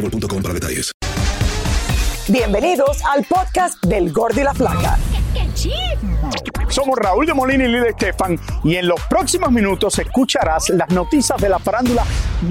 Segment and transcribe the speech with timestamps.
[0.00, 0.92] boostmobile.com para detalles.
[2.28, 4.98] Bienvenidos al podcast del Gordi y la Flaca.
[6.78, 11.36] Somos Raúl de Molina y Lidia Estefan y en los próximos minutos escucharás las noticias
[11.40, 12.04] de la farándula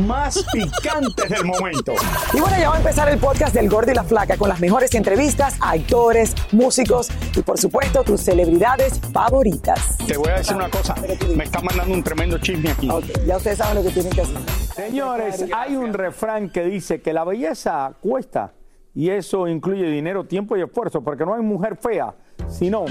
[0.06, 1.94] más picantes del momento.
[2.34, 4.60] Y bueno, ya va a empezar el podcast del Gordi y la Flaca con las
[4.60, 9.98] mejores entrevistas a actores, músicos y por supuesto tus celebridades favoritas.
[10.06, 10.94] Te voy a decir una cosa,
[11.34, 12.90] me está mandando un tremendo chisme aquí.
[12.90, 14.42] Ok, ya ustedes saben lo que tienen que hacer.
[14.76, 18.52] Señores, hay un refrán que dice que la belleza cuesta
[18.94, 22.14] y eso incluye dinero, tiempo y esfuerzo, porque no hay mujer fea,
[22.50, 22.88] sino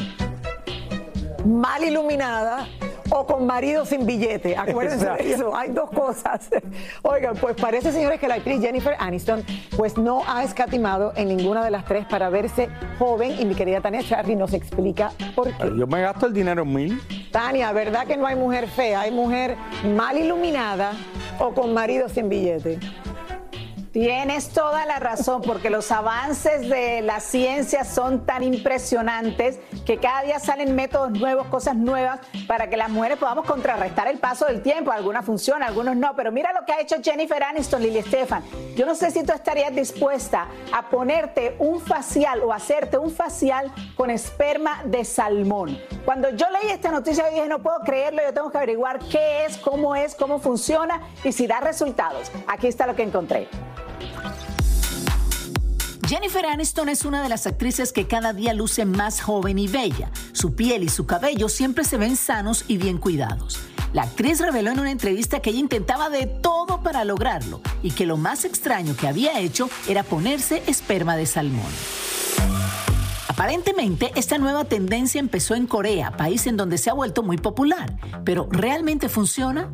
[1.46, 2.66] Mal iluminada
[3.10, 4.56] o con marido sin billete.
[4.56, 6.50] Acuérdense de eso, hay dos cosas.
[7.02, 9.44] Oigan, pues parece, señores, que la actriz Jennifer Aniston
[9.76, 13.80] pues no ha escatimado en ninguna de las tres para verse joven y mi querida
[13.80, 15.72] Tania Charry nos explica por qué.
[15.76, 17.00] yo me gasto el dinero en mil.
[17.30, 19.02] Tania, ¿verdad que no hay mujer fea?
[19.02, 19.56] Hay mujer
[19.94, 20.94] mal iluminada
[21.38, 22.80] o con marido sin billete.
[23.96, 30.20] Tienes toda la razón, porque los avances de la ciencia son tan impresionantes que cada
[30.20, 34.60] día salen métodos nuevos, cosas nuevas, para que las mujeres podamos contrarrestar el paso del
[34.60, 34.92] tiempo.
[34.92, 36.14] Algunas funcionan, algunos no.
[36.14, 38.44] Pero mira lo que ha hecho Jennifer Aniston, Lily Estefan.
[38.76, 43.72] Yo no sé si tú estarías dispuesta a ponerte un facial o hacerte un facial
[43.94, 45.78] con esperma de salmón.
[46.04, 49.46] Cuando yo leí esta noticia, yo dije, no puedo creerlo, yo tengo que averiguar qué
[49.46, 52.30] es, cómo es, cómo funciona y si da resultados.
[52.46, 53.48] Aquí está lo que encontré.
[56.06, 60.12] Jennifer Aniston es una de las actrices que cada día luce más joven y bella.
[60.32, 63.58] Su piel y su cabello siempre se ven sanos y bien cuidados.
[63.92, 68.06] La actriz reveló en una entrevista que ella intentaba de todo para lograrlo y que
[68.06, 71.72] lo más extraño que había hecho era ponerse esperma de salmón.
[73.36, 77.98] Aparentemente, esta nueva tendencia empezó en Corea, país en donde se ha vuelto muy popular.
[78.24, 79.68] Pero ¿realmente funciona?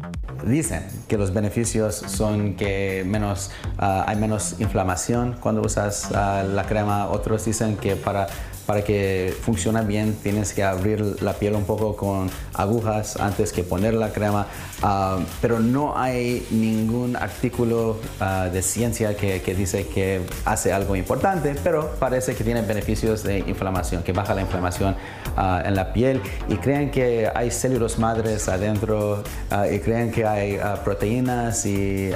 [0.45, 6.67] Dicen que los beneficios son que menos, ah, hay menos inflamación cuando usas ah, la
[6.67, 7.07] crema.
[7.07, 8.27] Otros dicen que para,
[8.67, 13.63] para que funcione bien tienes que abrir la piel un poco con agujas antes que
[13.63, 14.47] poner la crema.
[14.83, 21.55] Ah, pero no hay ningún artículo ah, de ciencia que, dice que hace algo importante,
[21.63, 24.97] pero parece que tiene beneficios de inflamación, que baja la inflamación
[25.37, 29.23] ah, en la piel y creen que hay células madres adentro
[29.71, 32.11] y creen que hay proteínas y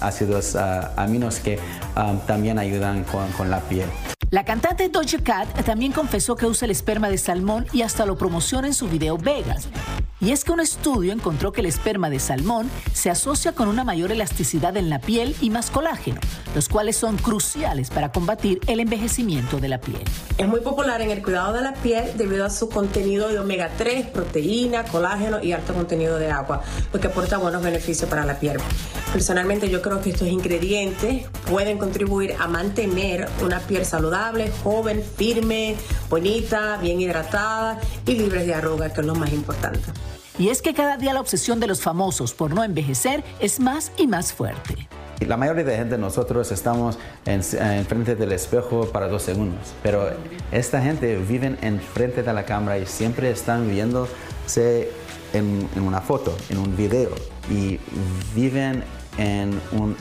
[0.00, 0.56] ácidos
[0.96, 1.58] aminos que
[1.94, 3.88] am, también ayudan con la piel.
[4.32, 8.16] La cantante Doja Cat también confesó que usa el esperma de salmón y hasta lo
[8.16, 9.68] promociona en su video Vegas.
[10.22, 13.82] Y es que un estudio encontró que el esperma de salmón se asocia con una
[13.82, 16.20] mayor elasticidad en la piel y más colágeno,
[16.54, 20.04] los cuales son cruciales para combatir el envejecimiento de la piel.
[20.38, 23.68] Es muy popular en el cuidado de la piel debido a su contenido de omega
[23.76, 26.62] 3, proteína, colágeno y alto contenido de agua,
[26.92, 28.58] lo que aporta buenos beneficios para la piel.
[29.12, 34.21] Personalmente yo creo que estos ingredientes pueden contribuir a mantener una piel saludable,
[34.62, 35.76] joven, firme,
[36.08, 39.80] bonita, bien hidratada y libre de arrugas, que es lo más importante.
[40.38, 43.92] Y es que cada día la obsesión de los famosos por no envejecer es más
[43.96, 44.88] y más fuerte.
[45.26, 50.10] La mayoría de gente, nosotros estamos en, en frente del espejo para dos segundos, pero
[50.50, 54.90] esta gente vive en frente de la cámara y siempre están viéndose
[55.32, 57.10] en, en una foto, en un video
[57.48, 57.78] y
[58.34, 58.82] viven
[59.16, 59.96] en un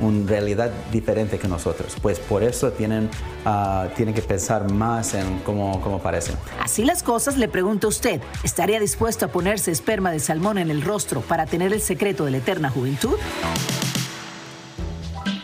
[0.00, 1.96] una realidad diferente que nosotros.
[2.00, 3.10] Pues por eso tienen,
[3.44, 6.36] ah, tienen que pensar más en cómo, cómo parecen.
[6.60, 10.70] Así las cosas, le pregunto a usted, ¿estaría dispuesto a ponerse esperma de salmón en
[10.70, 13.16] el rostro para tener el secreto de la eterna juventud?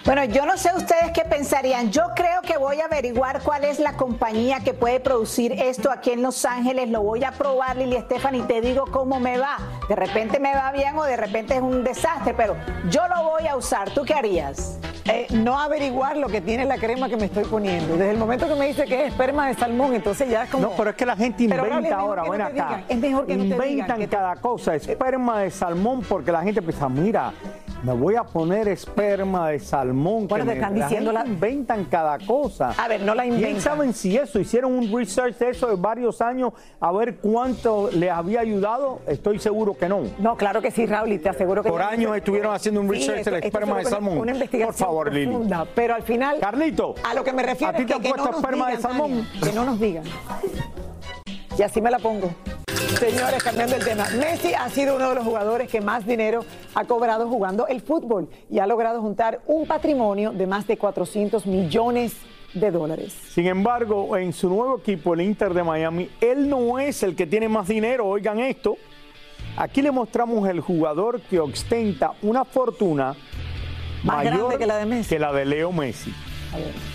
[0.04, 1.90] Bueno, yo no sé ustedes qué pensarían.
[1.90, 6.10] Yo creo que voy a averiguar cuál es la compañía que puede producir esto aquí
[6.10, 6.90] en Los Ángeles.
[6.90, 9.56] Lo voy a probar, Lili Estefan, y te digo cómo me va.
[9.88, 12.54] De repente me va bien o de repente es un desastre, pero
[12.90, 13.90] yo lo voy a usar.
[13.90, 14.78] ¿Tú qué harías?
[15.06, 17.96] Eh, no averiguar lo que tiene la crema que me estoy poniendo.
[17.96, 20.64] Desde el momento que me dice que es esperma de salmón, entonces ya es como.
[20.64, 22.52] No, pero es que la gente inventa ahora, no ven te acá.
[22.52, 26.30] digan, es mejor que no te digan Inventan que- cada cosa, esperma de salmón, porque
[26.32, 27.32] la gente piensa, mira,
[27.84, 30.26] me voy a poner esperma de salmón.
[30.26, 32.70] Bueno, que te están diciendo la- inventan cada cosa.
[32.78, 33.60] A ver, no la ¿Quién inventan.
[33.62, 34.40] saben si eso?
[34.40, 39.00] Hicieron un research de eso de varios años a ver cuánto les había ayudado.
[39.06, 40.00] Estoy seguro que no.
[40.18, 41.68] No, claro que sí, Raúl, y te aseguro que.
[41.68, 44.18] Por años estuvieron haciendo un Sí, research esto- del esperma de salmón.
[44.18, 45.26] Una investigación Por favor, Lili.
[45.26, 46.38] profunda, Pero al final.
[46.40, 48.70] Carlito, A lo que me refiero ¿a ti es te que, han puesto no esperma
[48.70, 49.28] de salmón?
[49.42, 50.04] Que no nos digan.
[51.58, 52.30] Y así me la pongo.
[52.98, 54.06] Señores, cambiando el tema.
[54.18, 56.44] Messi ha sido uno de los jugadores que más dinero
[56.74, 61.46] ha cobrado jugando el fútbol y ha logrado juntar un patrimonio de más de 400
[61.46, 62.14] millones
[62.52, 63.14] de dólares.
[63.30, 67.26] Sin embargo, en su nuevo equipo, el Inter de Miami, él no es el que
[67.26, 68.06] tiene más dinero.
[68.06, 68.76] Oigan esto.
[69.56, 73.14] Aquí le mostramos el jugador que ostenta una fortuna
[74.04, 75.08] Más mayor grande que la de Messi.
[75.08, 76.12] que la de Leo Messi.
[76.52, 76.93] A ver.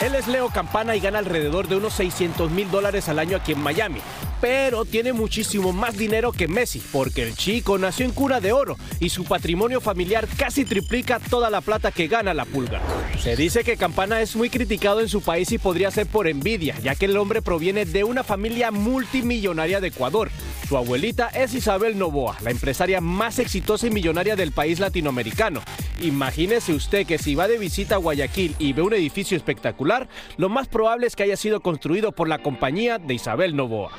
[0.00, 3.52] Él es Leo Campana y gana alrededor de unos 600 mil dólares al año aquí
[3.52, 4.00] en Miami.
[4.40, 8.76] Pero tiene muchísimo más dinero que Messi, porque el chico nació en cuna de oro
[8.98, 12.80] y su patrimonio familiar casi triplica toda la plata que gana la pulga.
[13.18, 16.78] Se dice que Campana es muy criticado en su país y podría ser por envidia,
[16.82, 20.30] ya que el hombre proviene de una familia multimillonaria de Ecuador.
[20.66, 25.62] Su abuelita es Isabel Novoa, la empresaria más exitosa y millonaria del país latinoamericano.
[26.00, 30.48] Imagínese usted que si va de visita a Guayaquil y ve un edificio espectacular, lo
[30.48, 33.90] más probable es que haya sido construido por la compañía de Isabel Novoa.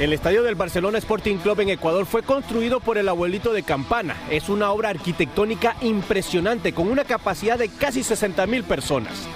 [0.00, 4.16] El estadio del Barcelona Sporting Club en Ecuador fue construido por el abuelito de Campana.
[4.28, 9.28] Es una obra arquitectónica impresionante con una capacidad de casi 60 mil personas.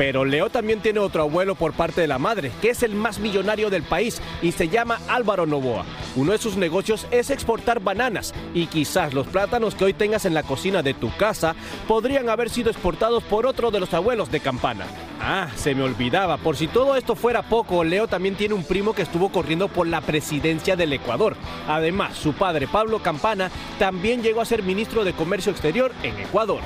[0.00, 3.18] Pero Leo también tiene otro abuelo por parte de la madre, que es el más
[3.18, 5.84] millonario del país y se llama Álvaro Novoa.
[6.16, 10.32] Uno de sus negocios es exportar bananas y quizás los plátanos que hoy tengas en
[10.32, 11.54] la cocina de tu casa
[11.86, 14.86] podrían haber sido exportados por otro de los abuelos de Campana.
[15.20, 18.94] Ah, se me olvidaba, por si todo esto fuera poco, Leo también tiene un primo
[18.94, 21.36] que estuvo corriendo por la presidencia del Ecuador.
[21.68, 26.62] Además, su padre Pablo Campana también llegó a ser ministro de Comercio Exterior en Ecuador.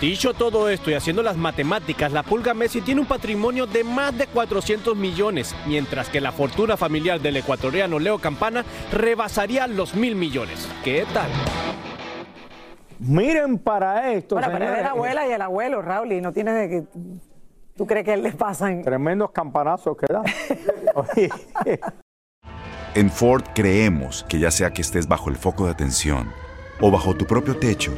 [0.00, 4.16] Dicho todo esto y haciendo las matemáticas, la Pulga Messi tiene un patrimonio de más
[4.16, 10.14] de 400 millones, mientras que la fortuna familiar del ecuatoriano Leo Campana rebasaría los mil
[10.14, 10.68] millones.
[10.82, 11.30] ¿Qué tal?
[12.98, 14.36] Miren para esto.
[14.36, 16.84] Bueno, pero es la abuela y el abuelo, Raúl, y no tienes de que.
[17.76, 18.82] ¿Tú crees que les pasan?
[18.82, 20.22] Tremendos campanazos que da.
[20.94, 21.28] Oye,
[22.94, 26.30] En Ford creemos que ya sea que estés bajo el foco de atención
[26.80, 27.92] o bajo tu propio techo,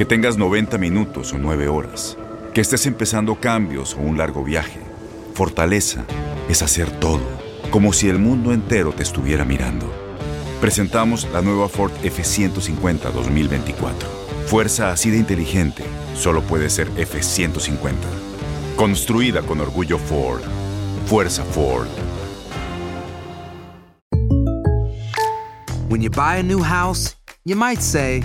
[0.00, 2.16] que tengas 90 minutos o 9 horas,
[2.54, 4.80] que estés empezando cambios o un largo viaje,
[5.34, 6.06] fortaleza
[6.48, 7.20] es hacer todo,
[7.70, 9.92] como si el mundo entero te estuviera mirando.
[10.58, 14.08] Presentamos la nueva Ford F150 2024.
[14.46, 17.92] Fuerza así de inteligente solo puede ser F150.
[18.76, 20.40] Construida con orgullo Ford.
[21.08, 21.88] Fuerza Ford.
[25.90, 28.24] When you buy a new house, you might say,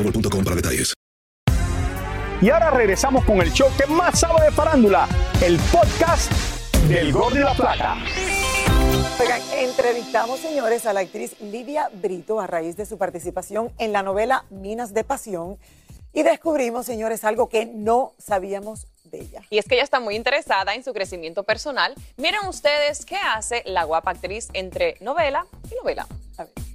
[0.03, 0.93] boostmobile.com para detalles.
[2.41, 5.07] Y ahora regresamos con el show que más sabe de farándula,
[5.43, 6.31] el podcast
[6.87, 7.97] del Gol de la Plata.
[9.19, 14.01] Oigan, entrevistamos, señores, a la actriz Livia Brito a raíz de su participación en la
[14.01, 15.57] novela Minas de Pasión.
[16.13, 19.41] y descubrimos, señores, algo que no sabíamos de ella.
[19.49, 21.93] Y es que ella está muy interesada en su crecimiento personal.
[22.17, 26.07] Miren ustedes qué hace la guapa actriz entre novela y novela.
[26.37, 26.70] A ver.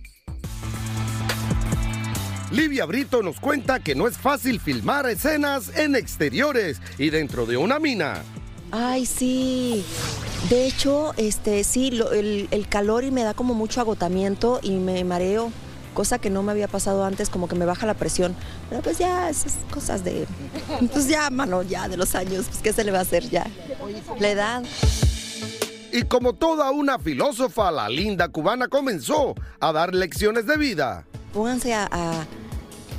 [2.52, 7.56] Livia Brito nos cuenta que no es fácil filmar escenas en exteriores y dentro de
[7.56, 8.22] una mina.
[8.70, 9.84] Ay, sí.
[10.48, 14.72] De hecho, este, sí, lo- el, el calor y me da como mucho agotamiento y
[14.76, 15.50] me mareo,
[15.92, 18.36] cosa que no me había pasado antes, como que me baja la presión.
[18.70, 20.26] Pero pues ya, esas cosas de,
[20.92, 23.46] pues ya, mano, ya de los años, pues qué se le va a hacer ya.
[24.20, 24.62] La edad.
[25.92, 31.04] Y como toda una filósofa, la linda cubana comenzó a dar lecciones de vida.
[31.36, 32.26] Pónganse a,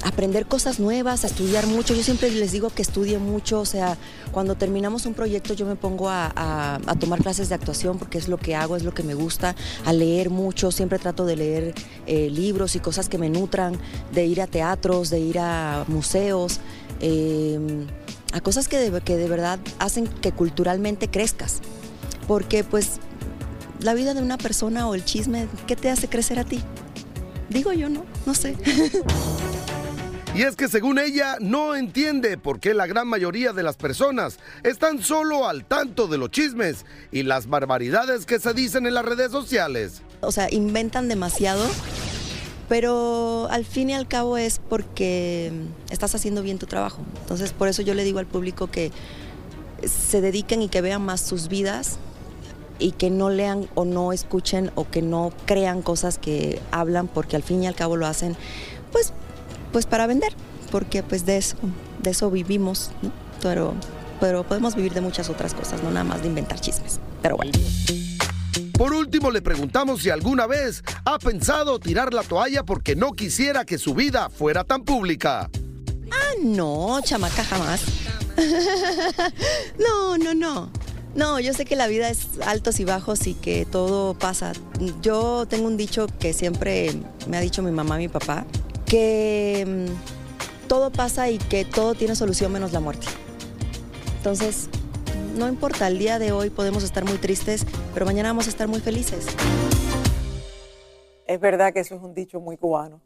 [0.04, 1.96] aprender cosas nuevas, a estudiar mucho.
[1.96, 3.98] Yo siempre les digo que estudie mucho, o sea,
[4.32, 8.38] cuando terminamos un proyecto yo me pongo a, tomar clases de actuación porque es lo
[8.38, 11.74] que hago, es lo que me gusta, a leer mucho, siempre trato de leer
[12.06, 13.76] eh, libros y cosas que me nutran,
[14.14, 16.60] de ir a teatros, de ir a museos,
[17.02, 17.60] eh,
[18.34, 21.60] a cosas que que de verdad hacen que culturalmente crezcas.
[22.28, 23.00] Porque pues
[23.82, 26.62] la vida de una persona o el chisme, ¿qué te hace crecer a ti?
[27.50, 28.06] Digo yo, ¿no?
[28.26, 28.56] No sé.
[30.38, 34.38] Y es que según ella no entiende por qué la gran mayoría de las personas
[34.62, 39.04] están solo al tanto de los chismes y las barbaridades que se dicen en las
[39.04, 40.04] redes sociales.
[40.22, 41.66] O sea, inventan demasiado,
[42.70, 45.52] pero al fin y al cabo es porque
[45.90, 47.02] estás haciendo bien tu trabajo.
[47.22, 48.92] Entonces, por eso yo le digo al público que
[49.88, 51.98] se dediquen y que vean más sus vidas
[52.80, 57.36] y que no lean o no escuchen o que no crean cosas que hablan porque
[57.36, 58.36] al fin y al cabo lo hacen
[58.92, 59.14] pues
[59.72, 60.34] pues para vender,
[60.72, 61.58] porque pues de eso
[62.02, 63.12] de eso vivimos, ¿no?
[63.42, 63.74] Pero
[64.20, 67.00] pero podemos vivir de muchas otras cosas, no nada más de inventar chismes.
[67.22, 67.52] Pero bueno.
[68.74, 73.66] Por último, le preguntamos si alguna vez ha pensado tirar la toalla porque no quisiera
[73.66, 75.50] que su vida fuera tan pública.
[76.12, 77.82] Ah, no, chamaca, jamás.
[79.80, 80.72] no, no, no.
[81.16, 84.54] No, yo sé que la vida es altos y bajos y que todo pasa.
[85.02, 86.92] Yo tengo un dicho que siempre
[87.28, 88.46] me ha dicho mi mamá mi papá,
[88.86, 93.08] que mm, todo pasa y que todo tiene solución menos la muerte.
[94.18, 94.70] Entonces,
[95.36, 98.68] no importa, el día de hoy podemos estar muy tristes, pero mañana vamos a estar
[98.68, 99.26] muy felices.
[101.26, 103.02] Es verdad que eso es un dicho muy cubano.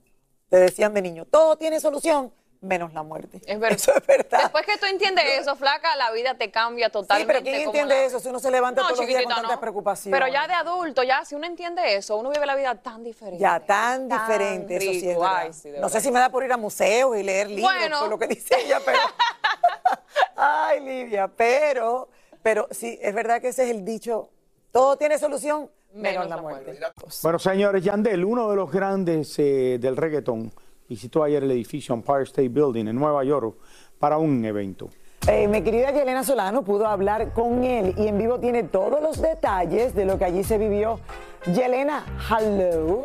[0.49, 2.31] Te decían de niño, todo tiene solución
[2.61, 3.41] menos la muerte.
[3.45, 3.75] Es verdad.
[3.77, 4.39] Eso es verdad.
[4.43, 7.33] Después que tú entiendes eso, flaca, la vida te cambia Sí, totalmente.
[7.33, 9.41] pero ¿quién entiende la- eso si uno se levanta No, todos los días con chiquitita,
[9.41, 9.61] tanta no.
[9.61, 10.11] preocupación?
[10.11, 13.39] Pero ya de adulto, ya si uno entiende eso, uno vive la vida tan diferente.
[13.41, 15.37] Ya, tan, diferente, eso sí es rico, verdad.
[15.37, 17.99] ay, sí, no sé si me da por ir a museos y leer libros, Bueno.
[18.01, 18.99] por lo que dice ella, pero...
[20.35, 22.09] Ay, Lidia, pero,
[22.41, 24.29] pero sí, es verdad que ese es el dicho,
[24.71, 26.79] todo tiene solución menos, la muerte.
[27.23, 30.51] Bueno, señores, Yandel, uno de los grandes eh, del reggaetón,
[30.91, 33.55] visitó ayer el edificio Empire State Building en Nueva York
[33.97, 34.89] para un evento.
[35.25, 39.21] Eh, mi querida Yelena Solano pudo hablar con él y en vivo tiene todos los
[39.21, 40.99] detalles de lo que allí se vivió.
[41.45, 43.03] Yelena, hello.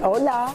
[0.00, 0.54] Hola.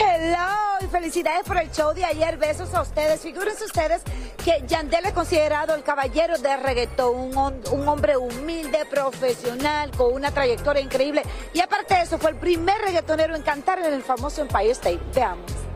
[0.00, 2.36] Hello, y felicidades por el show de ayer.
[2.36, 3.20] Besos a ustedes.
[3.20, 4.02] Figúrense ustedes
[4.44, 10.30] que Yandel es considerado el caballero de reggaetón, un, un hombre humilde, profesional, con una
[10.30, 11.22] trayectoria increíble.
[11.52, 15.00] Y aparte de eso, fue el primer reggaetonero en cantar en el famoso Empire State.
[15.14, 15.67] Veamos.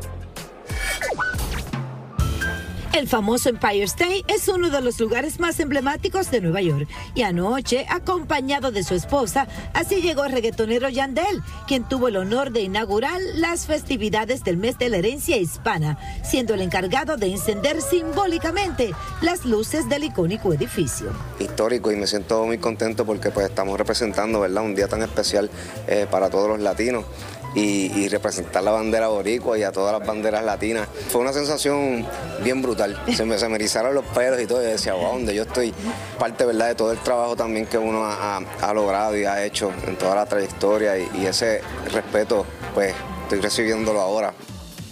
[2.92, 7.22] El famoso Empire State es uno de los lugares más emblemáticos de Nueva York y
[7.22, 12.60] anoche, acompañado de su esposa, así llegó el reggaetonero Yandel, quien tuvo el honor de
[12.60, 18.92] inaugurar las festividades del mes de la herencia hispana, siendo el encargado de encender simbólicamente
[19.22, 21.12] las luces del icónico edificio.
[21.38, 24.64] histórico y me siento muy contento porque pues estamos representando ¿verdad?
[24.64, 25.48] un día tan especial
[25.88, 27.06] eh, para todos los latinos
[27.54, 30.88] y, representar la bandera boricua y a todas las banderas latinas.
[31.08, 32.06] Fue una sensación
[32.42, 35.34] bien brutal, se me, se me erizaron los pelos y todo y decía, wow, donde
[35.34, 35.72] yo estoy,
[36.18, 36.68] parte ¿verdad?
[36.68, 40.26] de todo el trabajo también que uno ha logrado y ha hecho en toda la
[40.26, 41.60] trayectoria y, y ese
[41.92, 42.44] respeto
[42.74, 42.94] pues
[43.24, 44.34] estoy recibiéndolo ahora.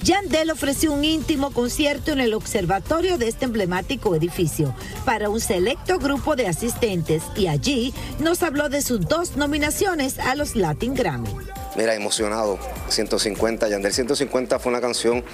[0.03, 4.75] Yandel ofreció un íntimo concierto en el observatorio de este emblemático edificio
[5.05, 10.35] para un selecto grupo de asistentes y allí nos habló de sus dos nominaciones a
[10.35, 11.31] los Latin Grammy.
[11.77, 12.59] Mira, emocionado.
[12.89, 13.69] 150.
[13.69, 15.25] Yandel 150 fue una canción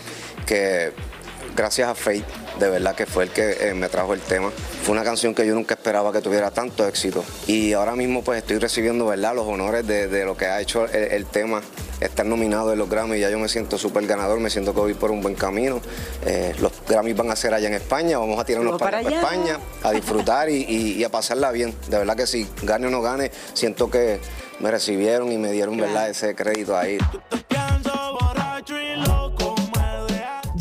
[0.47, 0.93] que,
[1.55, 2.25] gracias a Faith,
[2.58, 4.50] de verdad que fue el que eh, me trajo el tema.
[4.82, 7.25] Fue una canción que yo nunca esperaba que tuviera tanto éxito.
[7.46, 10.86] Y ahora mismo pues estoy recibiendo, ¿verdad?, los honores de, de lo que ha hecho
[10.86, 11.62] el, el tema.
[11.98, 14.92] Estar nominado en los Grammys, ya yo me siento súper ganador, me siento que voy
[14.92, 15.80] por un buen camino.
[16.26, 19.16] Eh, los Grammys van a ser allá en España, vamos a tirarnos para, para.
[19.16, 21.75] España a disfrutar y, y- y a pasarla bien.
[21.88, 24.20] De verdad que si gane o no gane, siento que
[24.60, 26.98] me recibieron y me dieron, ¿verdad?, ese crédito ahí.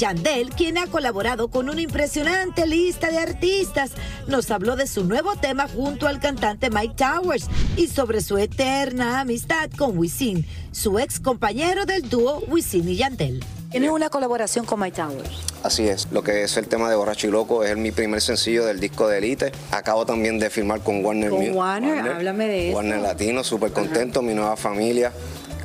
[0.09, 3.89] Yandel, quien ha colaborado con una impresionante lista de artistas,
[4.27, 9.21] nos habló de su nuevo tema junto al cantante Mike Towers y sobre su eterna
[9.21, 13.43] amistad con Wisin, su ex compañero del dúo Wisin y Yandel.
[13.71, 15.27] Tienes una colaboración con Mike Towers.
[15.63, 18.63] Así es, lo que es el tema de Borracho y Loco es mi primer sencillo
[18.63, 19.51] del disco de Elite.
[19.71, 22.75] Acabo también de firmar con Warner Con Mu- Warner, háblame de eso.
[22.77, 25.11] Warner Latino, súper contento, mi nueva familia.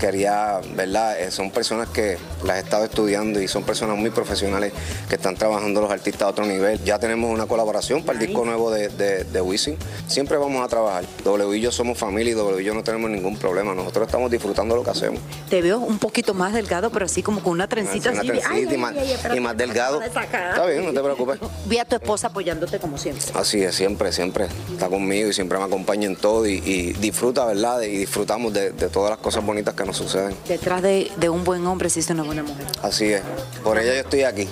[0.01, 1.21] Quería, ¿verdad?
[1.21, 4.73] Eh, son personas que las he estado estudiando y son personas muy profesionales
[5.09, 6.83] que están trabajando los artistas a otro nivel.
[6.85, 9.77] Ya tenemos una colaboración para el disco nuevo de, de, de Wisin.
[10.07, 11.05] Siempre vamos a trabajar.
[11.25, 13.75] W y yo somos familia y W y yo no tenemos ningún problema.
[13.75, 15.21] Nosotros estamos disfrutando lo que hacemos.
[15.49, 18.29] Te veo un poquito más delgado, pero así como con una trencita Una así.
[18.29, 20.01] trencita Ay, y más- ay, espérate, y más delgado.
[20.03, 21.39] Está bien, no te preocupes.
[21.67, 23.25] Vi a tu esposa apoyándote como siempre.
[23.35, 27.45] Así es, siempre, siempre está conmigo y siempre me acompaña en todo y, y disfruta,
[27.47, 27.81] ¿verdad?
[27.83, 30.35] Y disfrutamos de, de todas las cosas bonitas que nos suceden.
[30.49, 32.23] Detrás de, de un buen hombre existe una
[32.83, 33.23] Así es,
[33.63, 34.49] por ella yo estoy aquí.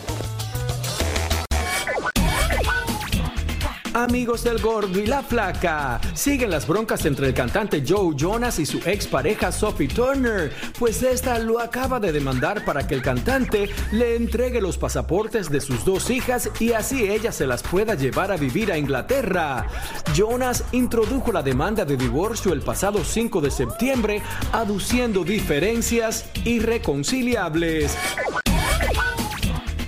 [3.94, 8.66] Amigos del Gordo y la Flaca, siguen las broncas entre el cantante Joe Jonas y
[8.66, 14.16] su expareja Sophie Turner, pues esta lo acaba de demandar para que el cantante le
[14.16, 18.36] entregue los pasaportes de sus dos hijas y así ella se las pueda llevar a
[18.36, 19.66] vivir a Inglaterra.
[20.14, 27.96] Jonas introdujo la demanda de divorcio el pasado 5 de septiembre, aduciendo diferencias irreconciliables.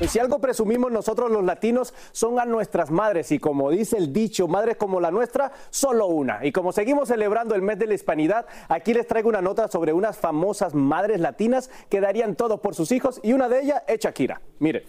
[0.09, 4.49] Si algo presumimos nosotros los latinos son a nuestras madres y como dice el dicho,
[4.49, 6.45] madres como la nuestra, solo una.
[6.45, 9.93] Y como seguimos celebrando el mes de la hispanidad, aquí les traigo una nota sobre
[9.93, 14.01] unas famosas madres latinas que darían todo por sus hijos y una de ellas es
[14.01, 14.41] Shakira.
[14.59, 14.85] Miren.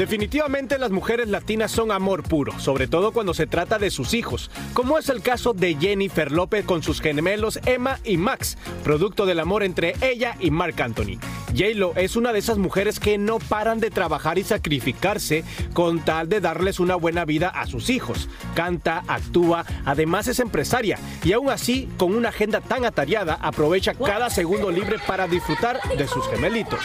[0.00, 4.50] Definitivamente las mujeres latinas son amor puro, sobre todo cuando se trata de sus hijos,
[4.72, 9.40] como es el caso de Jennifer López con sus gemelos Emma y Max, producto del
[9.40, 11.18] amor entre ella y Marc Anthony.
[11.48, 16.30] J-Lo es una de esas mujeres que no paran de trabajar y sacrificarse con tal
[16.30, 18.30] de darles una buena vida a sus hijos.
[18.54, 24.30] Canta, actúa, además es empresaria y aún así, con una agenda tan atareada, aprovecha cada
[24.30, 26.80] segundo libre para disfrutar de sus gemelitos.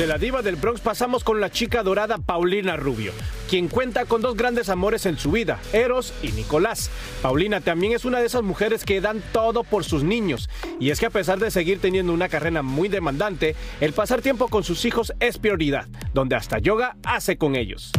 [0.00, 3.12] De la diva del Bronx pasamos con la chica dorada Paulina Rubio,
[3.50, 6.90] quien cuenta con dos grandes amores en su vida, Eros y Nicolás.
[7.20, 11.00] Paulina también es una de esas mujeres que dan todo por sus niños, y es
[11.00, 14.86] que a pesar de seguir teniendo una carrera muy demandante, el pasar tiempo con sus
[14.86, 17.92] hijos es prioridad, donde hasta yoga hace con ellos.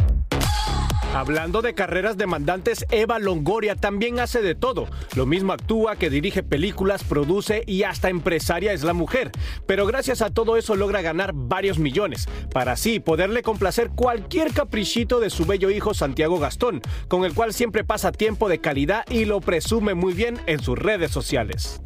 [1.14, 4.86] Hablando de carreras demandantes, Eva Longoria también hace de todo.
[5.14, 9.30] Lo mismo actúa, que dirige películas, produce y hasta empresaria es la mujer.
[9.66, 15.20] Pero gracias a todo eso logra ganar varios millones, para así poderle complacer cualquier caprichito
[15.20, 19.26] de su bello hijo Santiago Gastón, con el cual siempre pasa tiempo de calidad y
[19.26, 21.82] lo presume muy bien en sus redes sociales.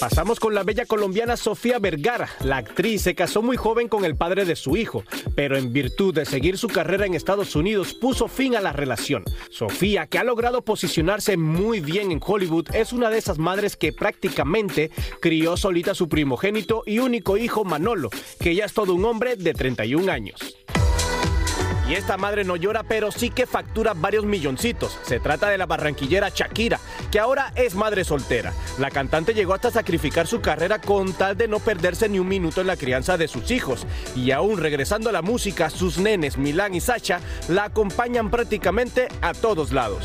[0.00, 2.28] Pasamos con la bella colombiana Sofía Vergara.
[2.40, 5.04] La actriz se casó muy joven con el padre de su hijo,
[5.34, 9.24] pero en virtud de seguir su carrera en Estados Unidos puso fin a la relación.
[9.50, 13.92] Sofía, que ha logrado posicionarse muy bien en Hollywood, es una de esas madres que
[13.92, 19.04] prácticamente crió solita a su primogénito y único hijo Manolo, que ya es todo un
[19.04, 20.56] hombre de 31 años.
[21.88, 24.98] Y esta madre no llora, pero sí que factura varios milloncitos.
[25.02, 28.52] Se trata de la barranquillera Shakira, que ahora es madre soltera.
[28.78, 32.62] La cantante llegó hasta sacrificar su carrera con tal de no perderse ni un minuto
[32.62, 33.86] en la crianza de sus hijos.
[34.16, 39.34] Y aún regresando a la música, sus nenes Milán y Sacha la acompañan prácticamente a
[39.34, 40.04] todos lados.